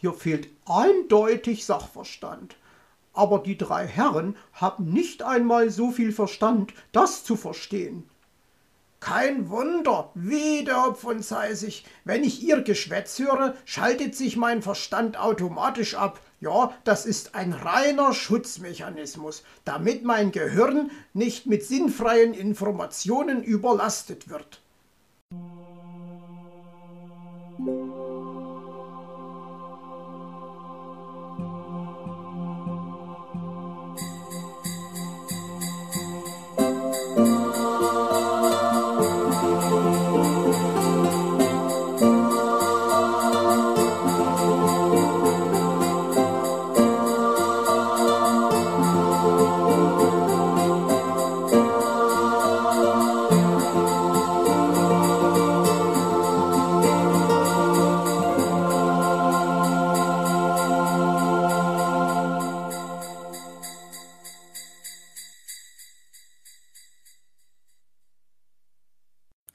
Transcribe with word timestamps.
hier 0.00 0.14
fehlt 0.14 0.48
eindeutig 0.66 1.66
Sachverstand. 1.66 2.56
Aber 3.12 3.38
die 3.40 3.58
drei 3.58 3.86
Herren 3.86 4.34
haben 4.54 4.92
nicht 4.92 5.22
einmal 5.22 5.68
so 5.70 5.90
viel 5.90 6.12
Verstand, 6.12 6.72
das 6.92 7.22
zu 7.22 7.36
verstehen. 7.36 8.08
Kein 9.00 9.50
Wunder, 9.50 10.10
wie 10.14 10.64
der 10.64 10.84
Hopf 10.84 11.06
sei 11.20 11.54
sich. 11.54 11.84
Wenn 12.04 12.24
ich 12.24 12.42
Ihr 12.42 12.62
Geschwätz 12.62 13.18
höre, 13.18 13.54
schaltet 13.64 14.14
sich 14.14 14.36
mein 14.36 14.62
Verstand 14.62 15.18
automatisch 15.18 15.94
ab. 15.94 16.20
Ja, 16.40 16.72
das 16.84 17.04
ist 17.04 17.34
ein 17.34 17.52
reiner 17.52 18.14
Schutzmechanismus, 18.14 19.42
damit 19.64 20.04
mein 20.04 20.32
Gehirn 20.32 20.90
nicht 21.12 21.46
mit 21.46 21.64
sinnfreien 21.64 22.32
Informationen 22.32 23.42
überlastet 23.42 24.30
wird. 24.30 24.62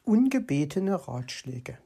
Ungebetene 0.06 1.08
Ratschläge. 1.08 1.78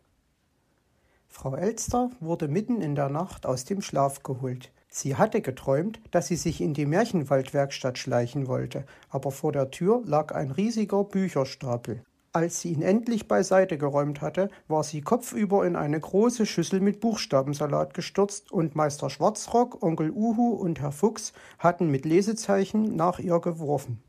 Frau 1.27 1.55
Elster 1.55 2.11
wurde 2.19 2.47
mitten 2.47 2.81
in 2.81 2.95
der 2.95 3.09
Nacht 3.09 3.45
aus 3.45 3.65
dem 3.65 3.81
Schlaf 3.81 4.23
geholt. 4.23 4.71
Sie 4.89 5.15
hatte 5.15 5.41
geträumt, 5.41 5.99
dass 6.11 6.27
sie 6.27 6.35
sich 6.35 6.61
in 6.61 6.73
die 6.73 6.85
Märchenwaldwerkstatt 6.85 7.97
schleichen 7.97 8.47
wollte, 8.47 8.85
aber 9.09 9.31
vor 9.31 9.51
der 9.51 9.71
Tür 9.71 10.01
lag 10.05 10.33
ein 10.33 10.51
riesiger 10.51 11.03
Bücherstapel. 11.03 12.03
Als 12.31 12.61
sie 12.61 12.73
ihn 12.73 12.81
endlich 12.81 13.27
beiseite 13.27 13.77
geräumt 13.77 14.21
hatte, 14.21 14.49
war 14.67 14.83
sie 14.83 15.01
kopfüber 15.01 15.65
in 15.65 15.75
eine 15.75 15.99
große 15.99 16.45
Schüssel 16.45 16.79
mit 16.79 16.99
Buchstabensalat 16.99 17.93
gestürzt 17.93 18.51
und 18.51 18.75
Meister 18.75 19.09
Schwarzrock, 19.09 19.81
Onkel 19.81 20.11
Uhu 20.11 20.53
und 20.53 20.79
Herr 20.79 20.91
Fuchs 20.91 21.33
hatten 21.57 21.89
mit 21.89 22.05
Lesezeichen 22.05 22.95
nach 22.95 23.19
ihr 23.19 23.39
geworfen. 23.39 24.03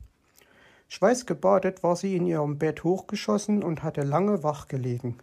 Schweißgebadet 0.93 1.83
war 1.83 1.95
sie 1.95 2.17
in 2.17 2.25
ihrem 2.25 2.57
Bett 2.57 2.83
hochgeschossen 2.83 3.63
und 3.63 3.81
hatte 3.81 4.01
lange 4.01 4.43
wach 4.43 4.67
gelegen. 4.67 5.17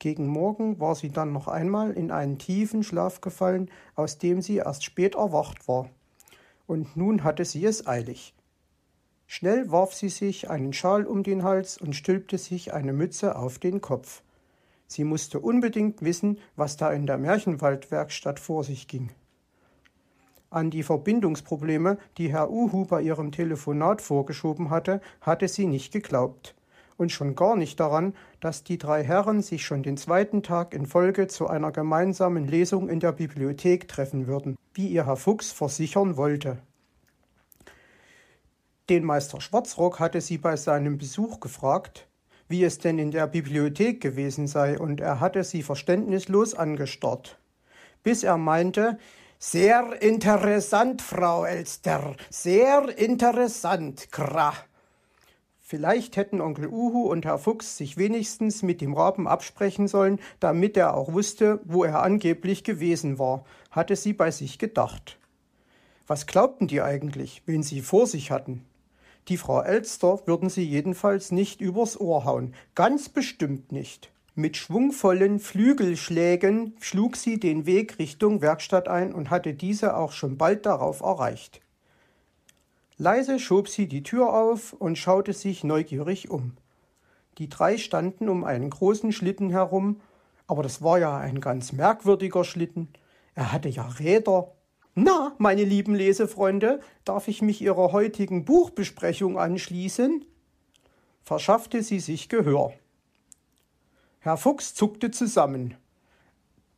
Gegen 0.00 0.26
Morgen 0.26 0.80
war 0.80 0.96
sie 0.96 1.10
dann 1.10 1.32
noch 1.32 1.46
einmal 1.46 1.92
in 1.92 2.10
einen 2.10 2.36
tiefen 2.36 2.82
Schlaf 2.82 3.20
gefallen, 3.20 3.70
aus 3.94 4.18
dem 4.18 4.42
sie 4.42 4.56
erst 4.56 4.82
spät 4.82 5.14
erwacht 5.14 5.68
war. 5.68 5.88
Und 6.66 6.96
nun 6.96 7.22
hatte 7.22 7.44
sie 7.44 7.64
es 7.64 7.86
eilig. 7.86 8.34
Schnell 9.28 9.70
warf 9.70 9.94
sie 9.94 10.08
sich 10.08 10.50
einen 10.50 10.72
Schal 10.72 11.06
um 11.06 11.22
den 11.22 11.44
Hals 11.44 11.78
und 11.78 11.94
stülpte 11.94 12.36
sich 12.36 12.74
eine 12.74 12.92
Mütze 12.92 13.36
auf 13.36 13.60
den 13.60 13.82
Kopf. 13.82 14.24
Sie 14.88 15.04
musste 15.04 15.38
unbedingt 15.38 16.02
wissen, 16.02 16.40
was 16.56 16.76
da 16.76 16.90
in 16.90 17.06
der 17.06 17.18
Märchenwaldwerkstatt 17.18 18.40
vor 18.40 18.64
sich 18.64 18.88
ging. 18.88 19.10
An 20.52 20.68
die 20.68 20.82
Verbindungsprobleme, 20.82 21.96
die 22.18 22.30
Herr 22.30 22.50
Uhu 22.50 22.84
bei 22.84 23.00
ihrem 23.00 23.32
Telefonat 23.32 24.02
vorgeschoben 24.02 24.68
hatte, 24.68 25.00
hatte 25.22 25.48
sie 25.48 25.66
nicht 25.66 25.94
geglaubt. 25.94 26.54
Und 26.98 27.10
schon 27.10 27.34
gar 27.34 27.56
nicht 27.56 27.80
daran, 27.80 28.12
dass 28.40 28.62
die 28.62 28.76
drei 28.76 29.02
Herren 29.02 29.40
sich 29.40 29.64
schon 29.64 29.82
den 29.82 29.96
zweiten 29.96 30.42
Tag 30.42 30.74
in 30.74 30.84
Folge 30.84 31.26
zu 31.26 31.46
einer 31.46 31.72
gemeinsamen 31.72 32.46
Lesung 32.46 32.90
in 32.90 33.00
der 33.00 33.12
Bibliothek 33.12 33.88
treffen 33.88 34.26
würden, 34.26 34.56
wie 34.74 34.88
ihr 34.88 35.06
Herr 35.06 35.16
Fuchs 35.16 35.50
versichern 35.50 36.18
wollte. 36.18 36.58
Den 38.90 39.04
Meister 39.04 39.40
Schwarzrock 39.40 40.00
hatte 40.00 40.20
sie 40.20 40.36
bei 40.36 40.56
seinem 40.56 40.98
Besuch 40.98 41.40
gefragt, 41.40 42.08
wie 42.48 42.62
es 42.62 42.76
denn 42.76 42.98
in 42.98 43.10
der 43.10 43.26
Bibliothek 43.26 44.02
gewesen 44.02 44.48
sei, 44.48 44.78
und 44.78 45.00
er 45.00 45.18
hatte 45.18 45.44
sie 45.44 45.62
verständnislos 45.62 46.54
angestarrt, 46.54 47.38
bis 48.02 48.22
er 48.22 48.36
meinte, 48.36 48.98
sehr 49.42 50.00
interessant, 50.00 51.02
Frau 51.02 51.44
Elster, 51.44 52.14
sehr 52.30 52.96
interessant, 52.96 54.12
Krah. 54.12 54.54
Vielleicht 55.58 56.16
hätten 56.16 56.40
Onkel 56.40 56.68
Uhu 56.68 57.10
und 57.10 57.24
Herr 57.24 57.38
Fuchs 57.38 57.76
sich 57.76 57.96
wenigstens 57.96 58.62
mit 58.62 58.80
dem 58.80 58.94
Raben 58.94 59.26
absprechen 59.26 59.88
sollen, 59.88 60.20
damit 60.38 60.76
er 60.76 60.94
auch 60.94 61.12
wusste, 61.12 61.58
wo 61.64 61.82
er 61.82 62.04
angeblich 62.04 62.62
gewesen 62.62 63.18
war, 63.18 63.44
hatte 63.72 63.96
sie 63.96 64.12
bei 64.12 64.30
sich 64.30 64.60
gedacht. 64.60 65.18
Was 66.06 66.28
glaubten 66.28 66.68
die 66.68 66.80
eigentlich, 66.80 67.42
wen 67.44 67.64
sie 67.64 67.80
vor 67.80 68.06
sich 68.06 68.30
hatten? 68.30 68.64
Die 69.26 69.38
Frau 69.38 69.60
Elster 69.60 70.20
würden 70.24 70.50
sie 70.50 70.64
jedenfalls 70.64 71.32
nicht 71.32 71.60
übers 71.60 72.00
Ohr 72.00 72.24
hauen, 72.24 72.54
ganz 72.76 73.08
bestimmt 73.08 73.72
nicht. 73.72 74.11
Mit 74.34 74.56
schwungvollen 74.56 75.40
Flügelschlägen 75.40 76.74
schlug 76.80 77.16
sie 77.16 77.38
den 77.38 77.66
Weg 77.66 77.98
Richtung 77.98 78.40
Werkstatt 78.40 78.88
ein 78.88 79.12
und 79.12 79.28
hatte 79.28 79.52
diese 79.52 79.94
auch 79.94 80.12
schon 80.12 80.38
bald 80.38 80.64
darauf 80.64 81.00
erreicht. 81.00 81.60
Leise 82.96 83.38
schob 83.38 83.68
sie 83.68 83.88
die 83.88 84.02
Tür 84.02 84.32
auf 84.32 84.72
und 84.72 84.96
schaute 84.96 85.34
sich 85.34 85.64
neugierig 85.64 86.30
um. 86.30 86.56
Die 87.36 87.50
drei 87.50 87.76
standen 87.76 88.30
um 88.30 88.44
einen 88.44 88.70
großen 88.70 89.12
Schlitten 89.12 89.50
herum, 89.50 90.00
aber 90.46 90.62
das 90.62 90.80
war 90.80 90.98
ja 90.98 91.18
ein 91.18 91.42
ganz 91.42 91.72
merkwürdiger 91.72 92.44
Schlitten. 92.44 92.88
Er 93.34 93.52
hatte 93.52 93.68
ja 93.68 93.86
Räder. 93.86 94.52
Na, 94.94 95.34
meine 95.36 95.64
lieben 95.64 95.94
Lesefreunde, 95.94 96.80
darf 97.04 97.28
ich 97.28 97.42
mich 97.42 97.60
Ihrer 97.60 97.92
heutigen 97.92 98.46
Buchbesprechung 98.46 99.38
anschließen? 99.38 100.24
verschaffte 101.22 101.82
sie 101.82 102.00
sich 102.00 102.30
Gehör. 102.30 102.72
Herr 104.24 104.36
Fuchs 104.36 104.72
zuckte 104.72 105.10
zusammen. 105.10 105.76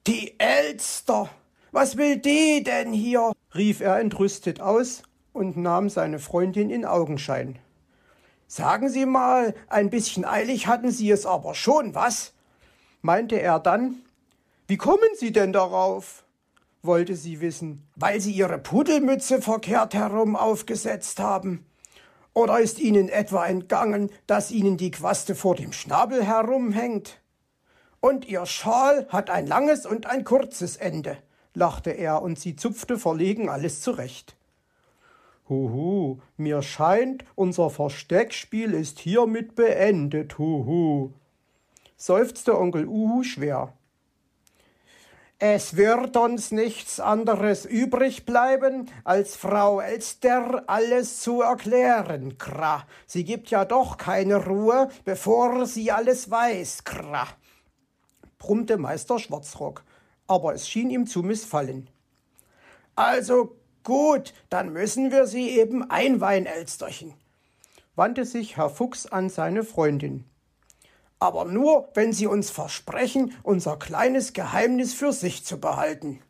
Die 0.06 0.41
Elster! 0.41 1.28
Was 1.72 1.99
will 1.99 2.16
die 2.16 2.62
denn 2.65 2.94
hier? 2.94 3.32
rief 3.55 3.82
er 3.82 3.99
entrüstet 4.00 4.62
aus 4.62 5.03
und 5.34 5.59
nahm 5.59 5.91
seine 5.91 6.21
Freundin 6.21 6.71
in 6.71 6.87
Augenschein. 6.87 7.59
Sagen 8.47 8.88
Sie 8.88 9.05
mal, 9.05 9.55
ein 9.69 9.91
bisschen 9.91 10.25
eilig 10.25 10.69
hatten 10.69 10.91
Sie 10.91 11.10
es 11.10 11.27
aber 11.27 11.55
schon, 11.55 11.94
was? 11.94 12.32
meinte 13.03 13.38
er 13.38 13.61
dann. 13.61 13.97
Wie 14.66 14.78
kommen 14.78 15.11
Sie 15.15 15.31
denn 15.31 15.53
darauf? 15.53 16.25
wollte 16.81 17.15
sie 17.15 17.43
wissen. 17.43 17.87
Weil 17.94 18.22
Sie 18.22 18.32
Ihre 18.32 18.59
Pudelmütze 18.59 19.43
verkehrt 19.43 19.93
herum 19.93 20.34
aufgesetzt 20.34 21.21
haben. 21.21 21.66
Oder 22.32 22.61
ist 22.61 22.78
Ihnen 22.78 23.11
etwa 23.11 23.44
entgangen, 23.47 24.11
dass 24.26 24.50
Ihnen 24.50 24.78
die 24.78 24.93
Quaste 24.93 25.34
vor 25.34 25.56
dem 25.56 25.72
Schnabel 25.72 26.25
herumhängt? 26.25 27.21
Und 28.05 28.27
Ihr 28.27 28.45
Schal 28.45 29.07
hat 29.09 29.31
ein 29.31 29.47
langes 29.47 29.87
und 29.87 30.05
ein 30.05 30.25
kurzes 30.25 30.77
Ende, 30.77 31.17
lachte 31.55 31.91
er, 31.91 32.21
und 32.21 32.39
sie 32.39 32.55
zupfte 32.55 32.99
verlegen 32.99 33.49
alles 33.49 33.81
zurecht. 33.81 34.37
Huhu, 35.49 36.19
mir 36.37 36.61
scheint, 36.61 37.25
unser 37.35 37.71
Versteckspiel 37.71 38.75
ist 38.75 38.99
hiermit 38.99 39.55
beendet, 39.55 40.37
huhu, 40.37 41.13
seufzte 41.97 42.59
Onkel 42.61 42.87
Uhu 42.87 43.23
schwer. 43.23 43.73
Es 45.39 45.79
wird 45.79 46.15
uns 46.19 46.51
nichts 46.51 47.00
anderes 47.00 47.65
übrig 47.65 48.27
bleiben, 48.27 48.91
als 49.05 49.35
Frau 49.35 49.81
Elster 49.81 50.65
alles 50.67 51.23
zu 51.23 51.41
erklären, 51.41 52.37
Kra. 52.37 52.87
Sie 53.07 53.25
gibt 53.25 53.49
ja 53.49 53.65
doch 53.65 53.97
keine 53.97 54.45
Ruhe, 54.45 54.91
bevor 55.07 55.65
sie 55.65 55.91
alles 55.91 56.31
weiß, 56.31 56.85
Kra 56.85 57.29
brummte 58.39 58.79
Meister 58.79 59.19
Schwarzrock, 59.19 59.85
aber 60.27 60.55
es 60.55 60.69
schien 60.69 60.91
ihm 60.91 61.07
zu 61.07 61.23
missfallen. 61.23 61.89
Also 62.97 63.57
gut, 63.83 64.33
dann 64.51 64.73
müssen 64.73 65.11
wir 65.11 65.27
sie 65.27 65.51
eben 65.51 65.91
einweihen, 65.91 66.47
Elsterchen, 66.47 67.15
wandte 67.97 68.25
sich 68.25 68.57
Herr 68.57 68.71
Fuchs 68.71 69.07
an 69.07 69.29
seine 69.29 69.65
Freundin. 69.65 70.25
Aber 71.19 71.45
nur, 71.47 71.89
wenn 71.95 72.13
Sie 72.13 72.27
uns 72.27 72.51
versprechen, 72.51 73.33
unser 73.43 73.79
kleines 73.79 74.33
Geheimnis 74.33 74.93
für 74.93 75.13
sich 75.13 75.45
zu 75.45 75.59
behalten. 75.59 76.21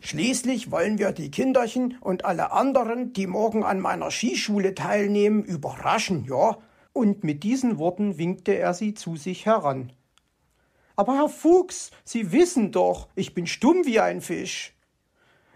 Schließlich 0.00 0.70
wollen 0.70 0.98
wir 0.98 1.12
die 1.12 1.30
Kinderchen 1.30 1.96
und 2.00 2.24
alle 2.24 2.52
anderen, 2.52 3.12
die 3.12 3.26
morgen 3.26 3.62
an 3.62 3.80
meiner 3.80 4.10
Skischule 4.10 4.74
teilnehmen, 4.74 5.44
überraschen, 5.44 6.24
ja? 6.24 6.58
Und 6.92 7.24
mit 7.24 7.44
diesen 7.44 7.78
Worten 7.78 8.18
winkte 8.18 8.52
er 8.52 8.74
sie 8.74 8.94
zu 8.94 9.16
sich 9.16 9.46
heran. 9.46 9.92
Aber 10.96 11.14
Herr 11.14 11.28
Fuchs, 11.28 11.90
Sie 12.04 12.32
wissen 12.32 12.72
doch, 12.72 13.08
ich 13.14 13.34
bin 13.34 13.46
stumm 13.46 13.84
wie 13.84 14.00
ein 14.00 14.20
Fisch, 14.20 14.74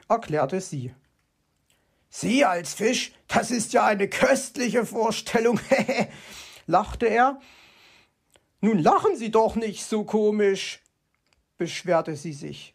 erklärte 0.08 0.60
sie. 0.60 0.94
Sie 2.08 2.44
als 2.44 2.74
Fisch, 2.74 3.12
das 3.28 3.50
ist 3.50 3.72
ja 3.72 3.84
eine 3.84 4.08
köstliche 4.08 4.86
Vorstellung, 4.86 5.60
lachte 6.66 7.06
er. 7.06 7.40
Nun 8.60 8.78
lachen 8.78 9.16
Sie 9.16 9.30
doch 9.30 9.54
nicht 9.54 9.84
so 9.84 10.04
komisch, 10.04 10.82
beschwerte 11.58 12.16
sie 12.16 12.32
sich. 12.32 12.74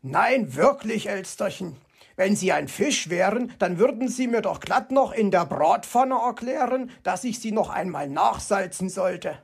Nein, 0.00 0.54
wirklich, 0.54 1.08
Elsterchen. 1.08 1.76
Wenn 2.16 2.36
Sie 2.36 2.52
ein 2.52 2.68
Fisch 2.68 3.08
wären, 3.08 3.52
dann 3.58 3.78
würden 3.78 4.08
Sie 4.08 4.26
mir 4.26 4.42
doch 4.42 4.60
glatt 4.60 4.90
noch 4.90 5.12
in 5.12 5.30
der 5.30 5.46
Bratpfanne 5.46 6.14
erklären, 6.14 6.90
dass 7.02 7.24
ich 7.24 7.40
Sie 7.40 7.52
noch 7.52 7.70
einmal 7.70 8.08
nachsalzen 8.08 8.88
sollte. 8.88 9.38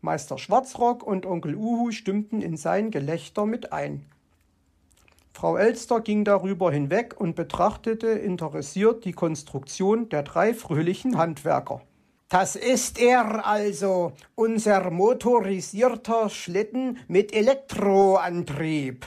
Meister 0.00 0.38
Schwarzrock 0.38 1.02
und 1.02 1.26
Onkel 1.26 1.56
Uhu 1.56 1.90
stimmten 1.90 2.40
in 2.40 2.56
sein 2.56 2.90
Gelächter 2.90 3.46
mit 3.46 3.72
ein. 3.72 4.06
Frau 5.32 5.56
Elster 5.56 6.00
ging 6.00 6.24
darüber 6.24 6.72
hinweg 6.72 7.14
und 7.18 7.36
betrachtete 7.36 8.08
interessiert 8.08 9.04
die 9.04 9.12
Konstruktion 9.12 10.08
der 10.08 10.22
drei 10.22 10.54
fröhlichen 10.54 11.16
Handwerker. 11.16 11.80
Das 12.28 12.56
ist 12.56 13.00
er 13.00 13.46
also, 13.46 14.12
unser 14.34 14.90
motorisierter 14.90 16.28
Schlitten 16.28 16.98
mit 17.08 17.32
Elektroantrieb, 17.32 19.06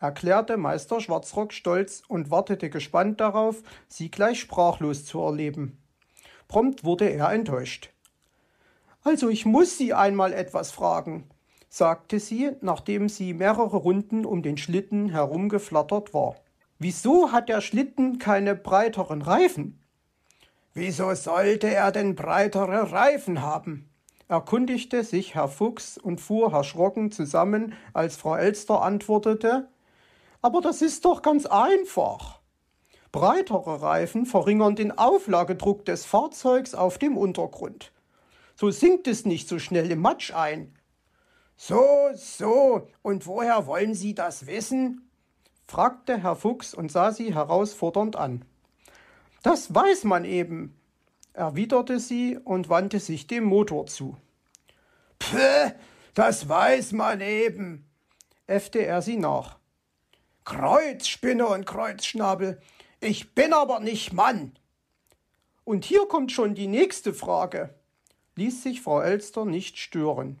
erklärte 0.00 0.56
Meister 0.56 1.00
Schwarzrock 1.00 1.52
stolz 1.52 2.02
und 2.08 2.30
wartete 2.30 2.70
gespannt 2.70 3.20
darauf, 3.20 3.62
sie 3.88 4.10
gleich 4.10 4.40
sprachlos 4.40 5.04
zu 5.04 5.20
erleben. 5.20 5.78
Prompt 6.48 6.84
wurde 6.84 7.10
er 7.10 7.30
enttäuscht. 7.30 7.91
Also 9.04 9.28
ich 9.28 9.44
muss 9.46 9.78
Sie 9.78 9.92
einmal 9.92 10.32
etwas 10.32 10.70
fragen, 10.70 11.28
sagte 11.68 12.20
sie, 12.20 12.52
nachdem 12.60 13.08
sie 13.08 13.34
mehrere 13.34 13.76
Runden 13.76 14.24
um 14.24 14.42
den 14.42 14.58
Schlitten 14.58 15.08
herumgeflattert 15.08 16.14
war. 16.14 16.36
Wieso 16.78 17.32
hat 17.32 17.48
der 17.48 17.60
Schlitten 17.60 18.18
keine 18.18 18.54
breiteren 18.54 19.22
Reifen? 19.22 19.80
Wieso 20.74 21.14
sollte 21.14 21.68
er 21.68 21.92
denn 21.92 22.14
breitere 22.14 22.92
Reifen 22.92 23.42
haben? 23.42 23.88
erkundigte 24.28 25.04
sich 25.04 25.34
Herr 25.34 25.48
Fuchs 25.48 25.98
und 25.98 26.20
fuhr 26.20 26.52
erschrocken 26.52 27.10
zusammen, 27.10 27.74
als 27.92 28.16
Frau 28.16 28.36
Elster 28.36 28.82
antwortete 28.82 29.68
Aber 30.40 30.60
das 30.60 30.80
ist 30.80 31.04
doch 31.04 31.22
ganz 31.22 31.46
einfach. 31.46 32.40
Breitere 33.10 33.82
Reifen 33.82 34.26
verringern 34.26 34.74
den 34.74 34.96
Auflagedruck 34.96 35.84
des 35.84 36.06
Fahrzeugs 36.06 36.74
auf 36.74 36.98
dem 36.98 37.18
Untergrund. 37.18 37.92
So 38.62 38.70
sinkt 38.70 39.08
es 39.08 39.24
nicht 39.24 39.48
so 39.48 39.58
schnell 39.58 39.90
im 39.90 39.98
Matsch 39.98 40.32
ein. 40.32 40.72
So, 41.56 41.84
so, 42.14 42.86
und 43.02 43.26
woher 43.26 43.66
wollen 43.66 43.92
Sie 43.92 44.14
das 44.14 44.46
wissen? 44.46 45.10
fragte 45.66 46.22
Herr 46.22 46.36
Fuchs 46.36 46.72
und 46.72 46.92
sah 46.92 47.10
sie 47.10 47.34
herausfordernd 47.34 48.14
an. 48.14 48.44
Das 49.42 49.74
weiß 49.74 50.04
man 50.04 50.24
eben, 50.24 50.80
erwiderte 51.32 51.98
sie 51.98 52.38
und 52.38 52.68
wandte 52.68 53.00
sich 53.00 53.26
dem 53.26 53.42
Motor 53.42 53.86
zu. 53.86 54.16
Pfäh, 55.18 55.72
das 56.14 56.48
weiß 56.48 56.92
man 56.92 57.20
eben, 57.20 57.84
äffte 58.46 58.86
er 58.86 59.02
sie 59.02 59.16
nach. 59.16 59.58
Kreuzspinne 60.44 61.48
und 61.48 61.66
Kreuzschnabel, 61.66 62.60
ich 63.00 63.34
bin 63.34 63.54
aber 63.54 63.80
nicht 63.80 64.12
Mann. 64.12 64.56
Und 65.64 65.84
hier 65.84 66.06
kommt 66.06 66.30
schon 66.30 66.54
die 66.54 66.68
nächste 66.68 67.12
Frage, 67.12 67.74
ließ 68.42 68.64
sich 68.64 68.82
Frau 68.82 69.00
Elster 69.00 69.44
nicht 69.44 69.78
stören. 69.78 70.40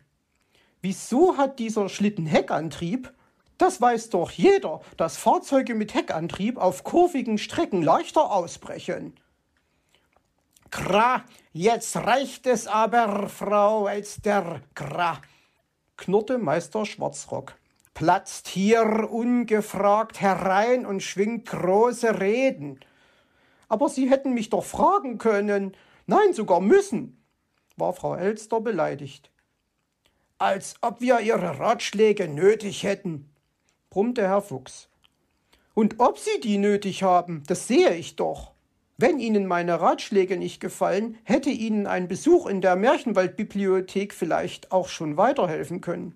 Wieso 0.80 1.36
hat 1.36 1.60
dieser 1.60 1.88
Schlitten 1.88 2.26
Heckantrieb? 2.26 3.12
Das 3.58 3.80
weiß 3.80 4.10
doch 4.10 4.32
jeder, 4.32 4.80
dass 4.96 5.16
Fahrzeuge 5.16 5.76
mit 5.76 5.94
Heckantrieb 5.94 6.58
auf 6.58 6.82
kurvigen 6.82 7.38
Strecken 7.38 7.80
leichter 7.80 8.32
ausbrechen. 8.32 9.14
Kra, 10.72 11.22
jetzt 11.52 11.94
reicht 11.94 12.48
es 12.48 12.66
aber, 12.66 13.28
Frau 13.28 13.86
Elster, 13.86 14.62
Kra, 14.74 15.22
knurrte 15.96 16.38
Meister 16.38 16.84
Schwarzrock. 16.84 17.54
Platzt 17.94 18.48
hier 18.48 19.10
ungefragt 19.12 20.20
herein 20.20 20.86
und 20.86 21.04
schwingt 21.04 21.46
große 21.46 22.18
Reden. 22.20 22.80
Aber 23.68 23.88
Sie 23.88 24.10
hätten 24.10 24.34
mich 24.34 24.50
doch 24.50 24.64
fragen 24.64 25.18
können, 25.18 25.76
nein, 26.06 26.32
sogar 26.32 26.60
müssen, 26.60 27.21
war 27.76 27.92
Frau 27.92 28.14
Elster 28.14 28.60
beleidigt. 28.60 29.30
Als 30.38 30.74
ob 30.80 31.00
wir 31.00 31.20
Ihre 31.20 31.58
Ratschläge 31.58 32.28
nötig 32.28 32.82
hätten, 32.82 33.30
brummte 33.90 34.22
Herr 34.22 34.42
Fuchs. 34.42 34.88
Und 35.74 36.00
ob 36.00 36.18
Sie 36.18 36.40
die 36.40 36.58
nötig 36.58 37.02
haben, 37.02 37.44
das 37.46 37.68
sehe 37.68 37.94
ich 37.94 38.16
doch. 38.16 38.52
Wenn 38.98 39.18
Ihnen 39.18 39.46
meine 39.46 39.80
Ratschläge 39.80 40.36
nicht 40.36 40.60
gefallen, 40.60 41.18
hätte 41.24 41.50
Ihnen 41.50 41.86
ein 41.86 42.08
Besuch 42.08 42.46
in 42.46 42.60
der 42.60 42.76
Märchenwaldbibliothek 42.76 44.12
vielleicht 44.12 44.70
auch 44.70 44.88
schon 44.88 45.16
weiterhelfen 45.16 45.80
können, 45.80 46.14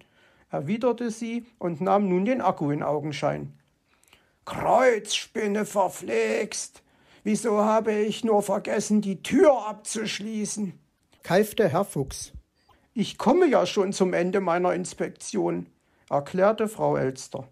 erwiderte 0.51 1.11
sie 1.11 1.47
und 1.59 1.81
nahm 1.81 2.09
nun 2.09 2.25
den 2.25 2.41
Akku 2.41 2.71
in 2.71 2.83
Augenschein. 2.83 3.53
Kreuzspinne 4.45 5.65
verflegst! 5.65 6.83
Wieso 7.25 7.65
habe 7.65 7.93
ich 7.93 8.23
nur 8.23 8.43
vergessen, 8.43 9.01
die 9.01 9.21
Tür 9.21 9.67
abzuschließen? 9.67 10.79
Keifte 11.27 11.69
Herr 11.69 11.85
Fuchs. 11.85 12.31
Ich 12.95 13.19
komme 13.19 13.49
ja 13.49 13.67
schon 13.67 13.93
zum 13.93 14.13
Ende 14.13 14.41
meiner 14.41 14.75
Inspektion, 14.75 15.67
erklärte 16.09 16.69
Frau 16.69 16.97
Elster. 16.97 17.49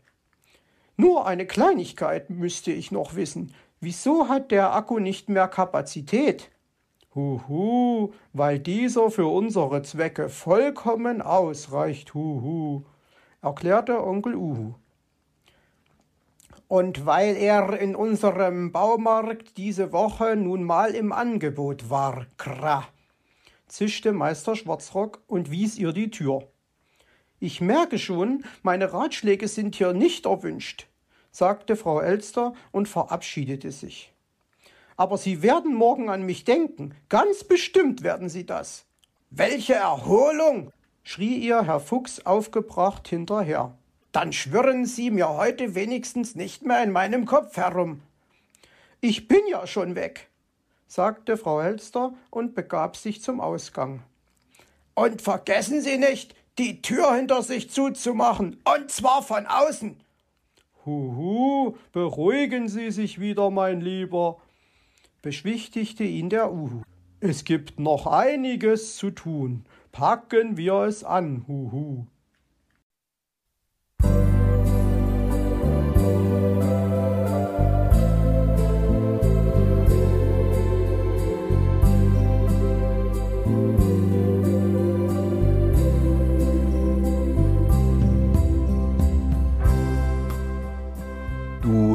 Nur 0.96 1.26
eine 1.26 1.44
Kleinigkeit 1.44 2.30
müsste 2.30 2.70
ich 2.70 2.92
noch 2.92 3.16
wissen. 3.16 3.52
Wieso 3.80 4.28
hat 4.28 4.52
der 4.52 4.76
Akku 4.76 5.00
nicht 5.00 5.28
mehr 5.28 5.48
Kapazität? 5.48 6.52
Huhu, 7.16 8.12
weil 8.32 8.60
dieser 8.60 9.10
für 9.10 9.26
unsere 9.26 9.82
Zwecke 9.82 10.28
vollkommen 10.28 11.20
ausreicht, 11.20 12.14
huhu, 12.14 12.84
erklärte 13.42 14.06
Onkel 14.06 14.36
Uhu. 14.36 14.74
Und 16.68 17.06
weil 17.06 17.34
er 17.34 17.76
in 17.80 17.96
unserem 17.96 18.70
Baumarkt 18.70 19.56
diese 19.56 19.92
Woche 19.92 20.36
nun 20.36 20.62
mal 20.62 20.94
im 20.94 21.10
Angebot 21.10 21.90
war, 21.90 22.26
krah, 22.36 22.84
zischte 23.74 24.12
Meister 24.12 24.54
Schwarzrock 24.54 25.22
und 25.26 25.50
wies 25.50 25.76
ihr 25.76 25.92
die 25.92 26.10
Tür. 26.10 26.46
Ich 27.40 27.60
merke 27.60 27.98
schon, 27.98 28.44
meine 28.62 28.92
Ratschläge 28.92 29.48
sind 29.48 29.74
hier 29.74 29.92
nicht 29.92 30.26
erwünscht, 30.26 30.86
sagte 31.32 31.74
Frau 31.74 32.00
Elster 32.00 32.54
und 32.70 32.88
verabschiedete 32.88 33.72
sich. 33.72 34.12
Aber 34.96 35.18
Sie 35.18 35.42
werden 35.42 35.74
morgen 35.74 36.08
an 36.08 36.22
mich 36.22 36.44
denken, 36.44 36.94
ganz 37.08 37.42
bestimmt 37.42 38.04
werden 38.04 38.28
Sie 38.28 38.46
das. 38.46 38.86
Welche 39.30 39.74
Erholung! 39.74 40.72
schrie 41.02 41.36
ihr 41.36 41.66
Herr 41.66 41.80
Fuchs 41.80 42.24
aufgebracht 42.24 43.08
hinterher. 43.08 43.76
Dann 44.12 44.32
schwirren 44.32 44.86
Sie 44.86 45.10
mir 45.10 45.30
heute 45.30 45.74
wenigstens 45.74 46.36
nicht 46.36 46.64
mehr 46.64 46.80
in 46.84 46.92
meinem 46.92 47.24
Kopf 47.26 47.56
herum. 47.56 48.02
Ich 49.00 49.26
bin 49.26 49.40
ja 49.50 49.66
schon 49.66 49.96
weg, 49.96 50.30
sagte 50.94 51.36
Frau 51.36 51.60
Elster 51.60 52.14
und 52.30 52.54
begab 52.54 52.96
sich 52.96 53.20
zum 53.20 53.40
Ausgang. 53.40 54.04
Und 54.94 55.20
vergessen 55.20 55.80
Sie 55.80 55.98
nicht, 55.98 56.36
die 56.56 56.82
Tür 56.82 57.16
hinter 57.16 57.42
sich 57.42 57.68
zuzumachen, 57.68 58.60
und 58.64 58.92
zwar 58.92 59.24
von 59.24 59.44
außen. 59.46 59.96
Huhu, 60.86 61.74
beruhigen 61.90 62.68
Sie 62.68 62.92
sich 62.92 63.18
wieder, 63.18 63.50
mein 63.50 63.80
Lieber, 63.80 64.40
beschwichtigte 65.20 66.04
ihn 66.04 66.30
der 66.30 66.52
Uhu. 66.52 66.82
Es 67.18 67.42
gibt 67.42 67.80
noch 67.80 68.06
einiges 68.06 68.94
zu 68.94 69.10
tun. 69.10 69.64
Packen 69.90 70.56
wir 70.56 70.74
es 70.82 71.02
an, 71.02 71.44
Huhu. 71.48 72.06